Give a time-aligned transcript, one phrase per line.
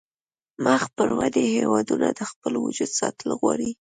[0.63, 3.69] مخ پر ودې هیوادونه د خپل وجود ساتل غواړي